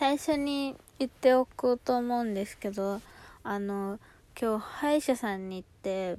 [0.00, 3.02] 最初に言っておこうと思うんですけど
[3.44, 3.98] あの
[4.40, 6.16] 今日歯医者さんに行って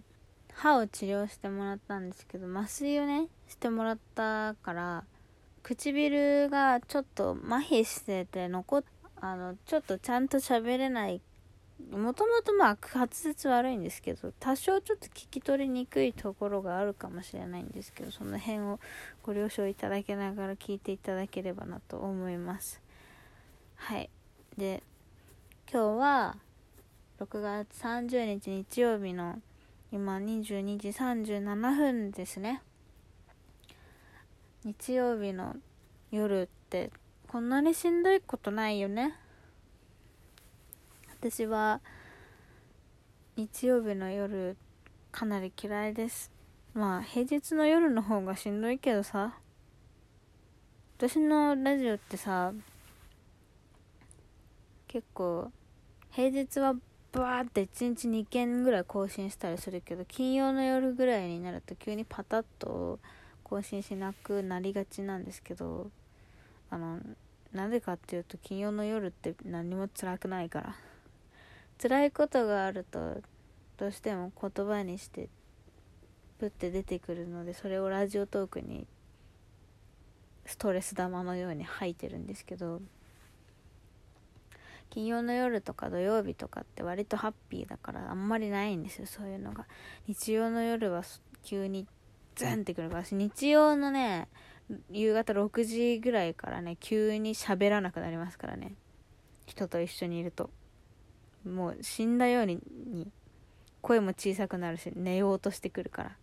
[0.54, 5.04] 歯を治療してもらったんですけど麻酔をねしてもらったから
[5.64, 8.84] 唇がちょっと麻痺してて残っ
[9.20, 11.20] あのちょっとちゃんと喋れない。
[11.92, 18.80] もともとまあ滑舌悪いんですけど多少ちょっと聞き取りにくいところがあるかもしれないんですけどその辺を
[19.24, 22.81] ご了承いただけながら聞いていただければなと思います。
[23.84, 24.10] はい。
[24.58, 24.84] で
[25.72, 26.38] 今日は
[27.20, 29.42] 6月30日日曜日の
[29.92, 32.62] 今22時37分ですね。
[34.64, 35.56] 日曜日の
[36.12, 36.92] 夜って
[37.28, 39.16] こんなにしんどいことないよね。
[41.20, 41.82] 私は
[43.36, 44.56] 日曜日の夜
[45.12, 46.32] かなり嫌いです。
[46.76, 49.34] まあ平日の夜の方がしんどいけどさ。
[51.00, 52.54] 私のラジオってさ
[54.92, 55.52] 結構
[56.12, 56.74] 平日は
[57.14, 63.00] バーって1日2件ぐらい更新したりするけど金曜の夜ぐらいになると急にパタッと
[63.44, 65.90] 更新しなくなりがちなんですけど
[66.70, 67.00] あの
[67.54, 70.76] なぜかっていうと金曜の夜って何も辛くないから。
[71.82, 73.24] 辛いことがあると
[73.78, 75.30] どうしても言葉にして
[76.38, 78.86] プって出てくるのでそれをラジオトークに
[80.46, 82.82] ストレス玉のように吐いてるんですけど
[84.92, 89.66] 金曜の夜とか土曜日とかって割とハッピーだからあんまりないんですよそういうのが。
[90.08, 91.04] 日曜の夜は
[91.44, 91.88] 急に
[92.36, 94.28] ズンってくるから日曜のね
[94.90, 98.76] 夕方6時ぐらいからね急に喋らなくなりますからね。
[99.46, 100.50] 人と一緒にいると。
[101.46, 102.60] もう死んだように
[103.82, 106.18] 声も小さくなるし寝ようとしてくるから。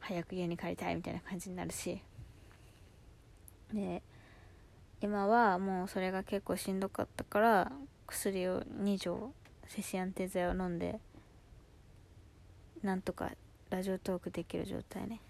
[0.00, 2.02] 早く家に帰りたいみたいな感じになるし。
[3.72, 4.02] で
[5.02, 7.72] 今はもうそれが結構しんどかったから
[8.06, 9.32] 薬を2錠
[9.66, 11.00] セシアンテ剤を飲んで
[12.84, 13.32] なんとか
[13.70, 15.20] ラジオトークできる状態に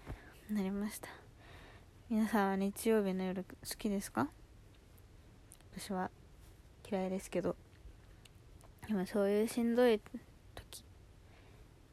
[0.51, 1.07] なりました。
[2.09, 4.27] 皆さんは日曜日の夜好きですか？
[5.75, 6.11] 私は
[6.89, 7.55] 嫌いですけど。
[8.87, 9.99] でもそういうしんどい
[10.53, 10.83] 時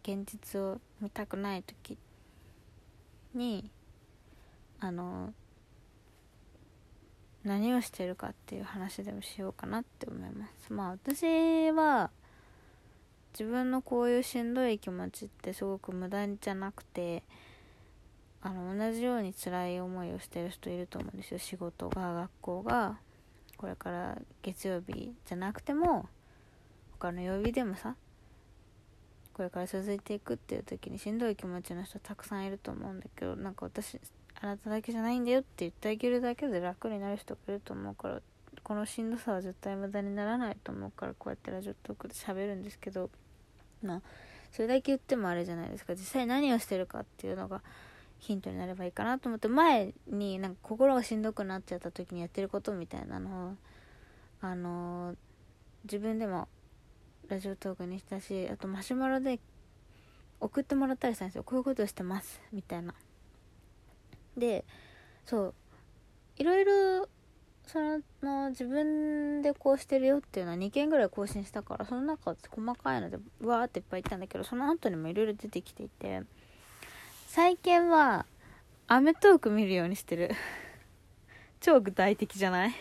[0.03, 1.97] 現実を見たくない時
[3.33, 3.71] に
[4.81, 5.33] あの
[7.45, 10.73] 何をしてるかっていう話でもしようかなって思います。
[10.73, 12.11] まあ私は
[13.33, 17.23] 自分のこういうしんどい気持ちってすごく無駄じゃなくて
[18.43, 21.39] あの同じように辛い思いをしてる人いると思うんですよ。
[21.39, 22.99] 仕事が学校が
[23.57, 26.09] これから月曜日じゃなくても
[26.93, 27.97] 他の曜日でもさ
[29.35, 33.99] これから続いていくっていう時にしんどい気持ちの人たくさんいると思うんだけどなんか私
[34.41, 38.23] あなただけじゃないんだよって言ってあげるだけで楽になる人がいると思うから
[38.63, 43.11] このしんどさは絶対無駄にならないと思うからこうやってラジオトークで喋るんですけど
[43.83, 44.03] まあ
[44.53, 45.95] それだけ言ってもあれじゃないですか。
[45.95, 47.63] 実際何をしてるかっていうのが
[48.19, 53.57] ヒントになればいいかなと思って前になんか心がしんどくなっちゃった時にやってることみたいなのを
[54.43, 55.17] あのー、
[55.85, 56.49] 自分でも
[57.29, 59.39] ラジオトークにしたしあとマシュマロで
[60.41, 61.45] 送ってもらったりしたんですよ。
[61.45, 62.41] こういうことをしてます。
[62.53, 62.95] みたいな。
[64.41, 64.65] で
[65.25, 65.55] そう
[66.37, 67.09] いろいろ
[67.67, 67.79] そ
[68.23, 76.23] の自分でこうしてるよっていうのは2件ぐらい更新したからその中で細かいのでわーっていっぱい言ったんだけどその後にもいろいろ出てきていて
[77.29, 78.27] 最近は
[78.89, 80.33] アメトーーク見るようにしてる。
[81.61, 82.75] 超具体的じゃない？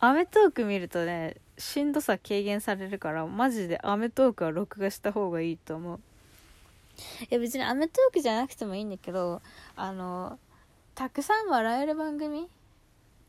[0.00, 6.00] アメトーク見るとねしんどさ軽減されるからマジでアメトークは録画した方がいいと思う。
[7.30, 9.42] いや別にアメトーークじゃなくてもいいんだけど
[9.76, 10.38] あの
[10.94, 12.48] たくさん笑える番組？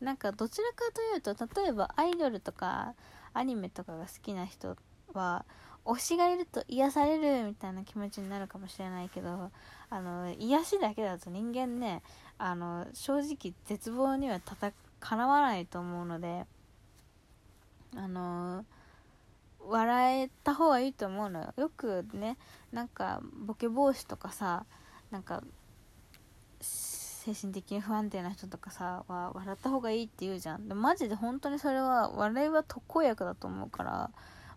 [0.00, 2.94] なんかどちらかというと例えばアイドルとか
[3.34, 4.76] アニメとかが好きな人
[5.14, 5.44] は
[5.84, 9.50] 推しがいると癒されるみたいな気持ちになるかもしれないけど
[9.90, 12.02] あの癒しだけだと人間ね
[12.38, 16.44] あの正直絶望にはたたかなわないと思うので
[17.96, 18.64] あの
[19.68, 21.54] 笑えた方がいいと思うのよ。
[21.56, 22.38] よくね
[22.72, 24.66] なんかボケ防止とかさ
[25.10, 25.42] なんか
[26.60, 30.68] 精神的に不安定な人とかさは笑った方がいいって言うじゃん。
[30.68, 34.10] でマジで本当にそれは笑いは特効薬だと思うから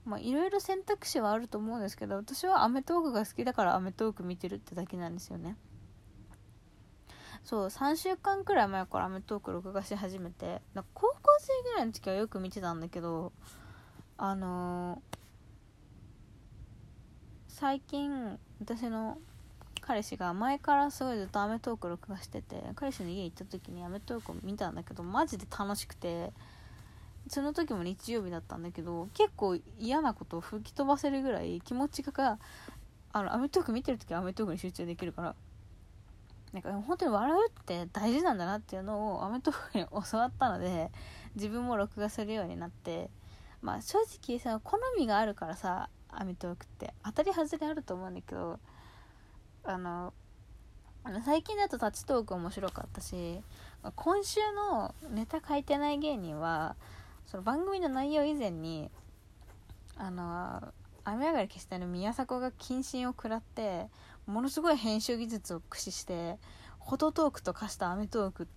[0.05, 5.57] まあいろいろ選択肢はあると思うんですけど私は『アメトーーク』が好きだから『アメトーーク』見てるってだけなんですよね。
[7.43, 10.61] そう3週間くらい前から『アメトーーク』録画し始めて
[10.93, 13.33] 高校生ぐらいの時はよく見てたんだけど
[14.17, 15.17] あのー、
[17.49, 19.17] 最近私の
[19.81, 26.31] 彼氏が前からすごいずっと『アメトーーク』録画してて彼氏の家行った時に『アメトーーク』見たんだけどマジで楽しくて
[27.27, 32.39] その時も日曜日だったんだけど結構嫌なことを吹き飛ばせるぐらい気持ちが
[33.11, 35.35] あのアメトーク見てる時はアメトークに集中できるから
[36.53, 40.89] なんか本当に笑うって大事なんだなっていうのをアメトークに教わったので
[41.35, 43.09] 自分も録画するようになって
[43.65, 46.93] まあ正直さ好みがあるからさアメトーークって。
[47.03, 48.59] 当たり外れあると思うんだけど
[49.63, 50.13] あの
[51.25, 53.41] 最近だとタッチトーク面白かったし
[53.95, 56.75] 今週のネタ書いてない芸人は
[57.25, 58.89] その番組の内容以前に
[59.97, 60.73] あの
[61.03, 63.87] 雨上がり消したの宮迫が謹慎を食らって
[64.27, 66.37] ものすごい編集技術を駆使して
[66.83, 68.47] フォトトークと化したアメトーク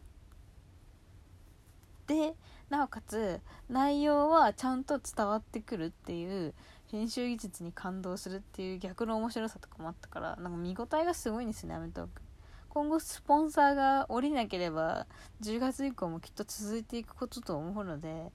[2.07, 2.35] で
[2.70, 6.55] なおかつ内容はちゃんと伝わってくるっていう
[6.91, 12.23] 編集技術に感動するっていう逆の面白さとかもあったからなんか見応えがすごいんですよねアメトーク
[12.69, 15.06] 今後スポンサーが降りなければ
[15.43, 18.31] 10月以降もきっと続いていくことと思うので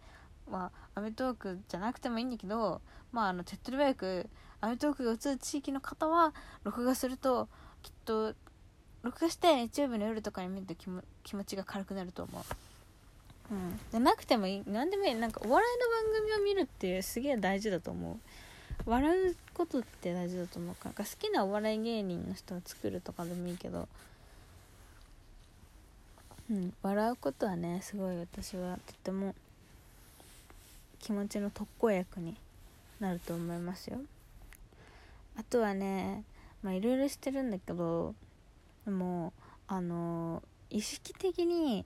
[0.50, 2.81] まあアメトークじゃなくてもいいんだけど
[3.12, 4.29] まああの手っ取り早く
[4.62, 6.33] アメトークが映る地域の方は
[6.63, 7.50] 録画すると
[7.83, 8.33] きっと
[9.03, 10.75] 録画して日曜日の夜とかに見ると
[11.24, 12.44] 気持ちが軽くなると思う。
[13.51, 15.16] うん、じゃなくてもいい何でもいい。
[15.16, 18.18] なんかお笑いの番組を見るってすげえ大事だと思う。
[18.86, 20.75] 笑うことって大事だと思う。
[20.75, 23.88] から好きなお笑い芸人の人を作るとかでもいいけど。
[26.50, 26.74] うん。
[26.81, 29.36] 笑うことはねすごい私はとても
[31.00, 32.36] 気持ちの特効薬に
[33.00, 34.00] なると思いますよ。
[35.38, 36.24] あとはね
[36.62, 38.16] まあいろいろしてるんだけど
[38.86, 39.34] でも
[39.68, 41.86] あの意識的に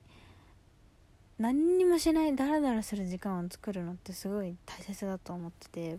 [1.38, 5.98] 何にもしないダラダラする時間を作るのってすごい大切だと思ってて。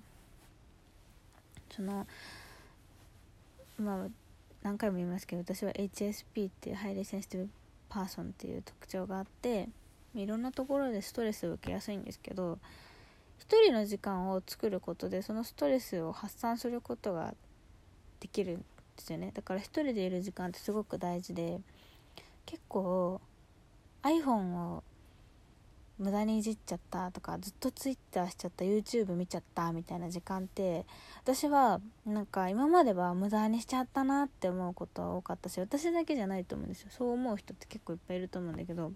[1.80, 2.06] その
[3.78, 4.08] まあ
[4.64, 7.50] 何回も言いますけど私は HSP っていう Highly Sensitive
[7.88, 9.70] Person っていう特徴があって
[10.16, 12.60] いろんなところでストレスを受けやすいんですけど
[13.40, 17.34] 一人の時間を作ることでそのストレスを発散することが
[18.20, 18.64] できるんで
[18.98, 19.32] すよね。
[19.34, 21.62] だから一人でいる時間ってすごく大事で
[22.46, 23.22] 結構
[24.04, 24.84] iPhone を
[26.00, 30.86] 無駄にいじっちゃったとかずっと Twitter しちゃった YouTube 見ちゃったみたいな時間って
[31.22, 36.90] 私はなんか今までは無駄にしちゃったなって思うことは多かったし私だけじゃないと思うんですよ。
[36.92, 38.94] そう思う人って結構いっぱいいると思うんだけど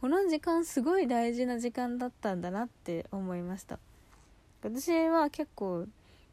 [0.00, 3.78] この時間すごい大事な時間だったんだなって思いました。
[4.62, 5.86] 私は結構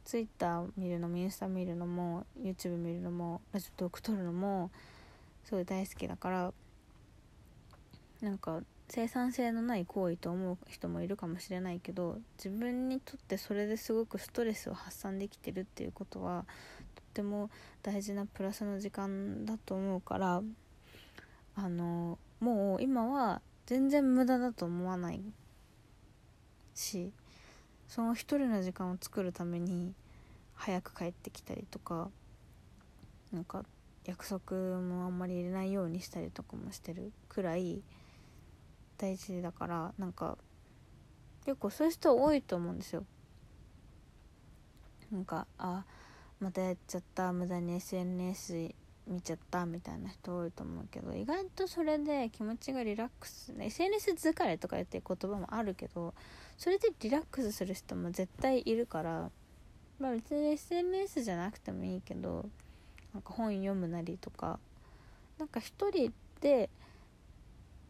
[0.05, 4.71] Twitter 見るのもインスタ見るのも YouTube 見るのもラジオトーク撮るのも
[5.43, 6.53] すごい大好きだから
[8.21, 16.45] なんか生産性のない行為と思う人もいるかもしれないけど自分にとってそれですごくストレスを発散できてるっていうことは
[16.95, 17.49] とっても
[17.83, 20.41] 大事なプラスの時間だと思うから
[21.55, 25.21] あのもう今は全然無駄だと思わない
[26.73, 27.11] し
[27.87, 29.93] その一人の時間を作るために
[30.53, 32.09] 早く帰ってきたりとか
[33.33, 33.65] なんか
[34.05, 37.81] 約束もあんまり入れないようにしたりとかもしてるくらい
[38.97, 40.37] 大事だからなんか
[41.45, 43.05] 結構そういう人多いと思うんですよ。
[45.11, 45.85] なんかあ
[46.39, 48.73] またやっちゃった無駄に SNS
[49.07, 56.13] 見ちゃったみたいな人多いと思うけど意外とそれで気持ちがリラックス、SNS 疲れとか言って言葉もあるけど
[56.57, 59.31] それでリラックスする人も絶対いるから
[59.99, 62.49] まあ別に SNS じゃなくてもいいけど
[63.13, 64.59] なんか本読むなりとか
[65.39, 66.11] なんか一人
[66.41, 66.69] で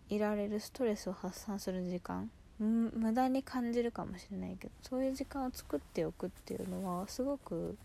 [0.10, 2.30] いられるストレスを発散する時間。
[2.60, 7.78] 無駄に感じるかもしれないけどそういう時間を作っておくっていうのはすごく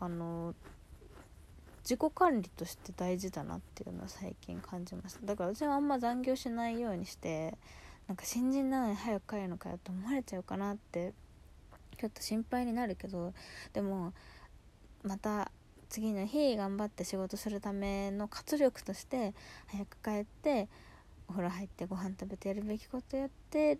[0.00, 0.54] あの
[1.84, 7.54] 自己管理として大事だなっていうのは最近感じましただから私はあんま残業しないようにして
[8.08, 11.14] なんか新人なのに早く帰るのかよって思われちゃうかなって
[11.96, 13.32] ちょっと心配になるけど
[13.72, 14.12] でも
[15.04, 15.50] また
[15.88, 19.32] 次の日頑張って仕事するための活力として
[19.68, 20.68] 早く帰って
[21.28, 23.78] お風呂入ってご飯食べてやるべきことやって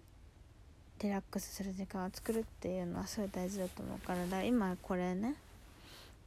[1.00, 5.36] リラックスする時間を作るっていうのはすごい大事だと思うからだ今これね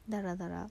[0.07, 0.69] だらだら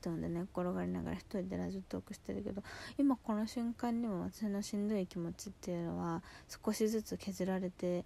[0.00, 2.62] 布団で寝、ね、転がりながら一人でラジオトークしてるけど
[2.98, 6.22] 今この瞬間にも私のしんどい気持ちっていうのは
[6.64, 8.04] 少しずつ削られて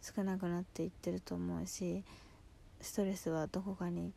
[0.00, 2.02] 少なくなっていってると思うし
[2.80, 4.12] ストレスはどこかに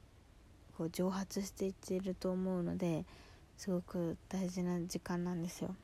[0.77, 3.03] こう蒸発していっていると思うので
[3.57, 5.75] すごく大事な時間なんですよ。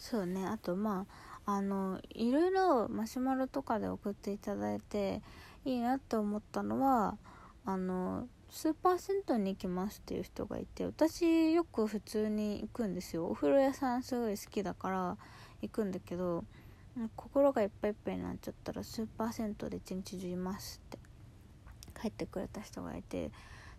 [0.00, 0.46] そうね。
[0.46, 1.06] あとま
[1.44, 5.22] ああのいろいろマシュマロとかで送っていただいて
[5.66, 7.18] いいなって思ったのは
[7.66, 13.26] あの数パーセントに行きますっていう人がいて私よく普通に行くんですよ。
[13.26, 15.18] お風呂屋さんすごい好きだから
[15.60, 16.44] 行くんだけど
[17.14, 20.98] 心がいっぱいいっぱいになっちゃったら数パーセントで一日中いますって
[22.00, 23.30] 帰ってくれた人がいて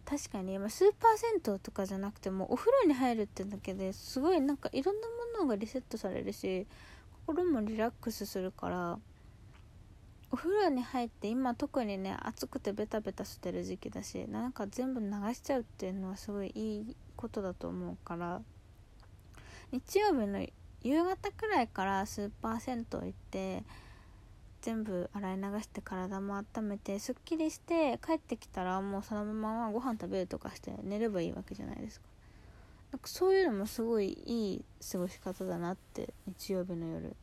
[0.05, 5.07] 確かに今数パーセントとかじゃなくてもお風呂に入るってだけですごいなんかいろんな
[5.41, 6.67] ものがリセットされるし
[7.25, 8.99] 心もリラックスするから
[10.31, 18.41] お風呂に入って今特にね暑くてベタベタしてる時期だしなんか全部流しちゃうっていうのはすごいいいことだと思うから
[19.71, 20.45] 日曜日の
[20.83, 23.63] 夕方くらいからスーパー銭湯行って
[24.61, 32.10] 全部洗い流して体も温めてすっきりして帰ってきたらもうそのままご飯食べるとかして寝ればいいわけじゃないですか。
[32.91, 37.15] なんかそういうのもすごいいい過ごし方だなって日曜日の夜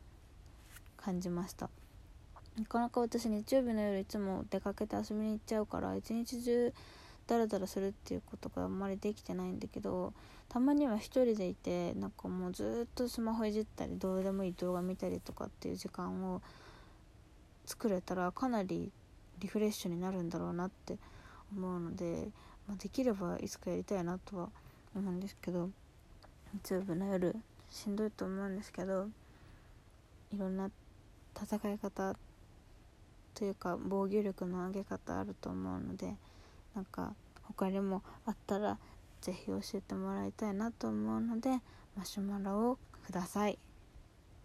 [0.97, 1.69] 感じました。
[2.57, 6.73] なかなか私日曜日の夜いつも出かけて遊びに行っちゃうから一日中
[7.27, 10.13] ダラダラするっていうことがあんまりできてないんだけど
[10.49, 16.41] たまには一人でいてなんかもうずっとスマホいじったりどうでもいい動画見たりとかっていう時間を
[17.65, 18.91] 作れたらかなり
[19.39, 20.97] リフレッシュになるんだろうなって
[21.55, 22.29] 思うので、
[22.67, 25.69] まあ、できればいつかやりたいなとは思いますうんですけど
[26.53, 27.35] 日曜日の夜
[27.69, 29.07] しんどいと思うんですけど
[30.33, 30.69] いろんな
[31.35, 32.15] 戦い方
[33.35, 36.15] というか防御力の上げ方あると思うので
[36.75, 38.77] なんか他にもあったら
[39.21, 41.49] 是非教えてもらいたいなと思うので
[41.95, 43.57] マシュマロをください。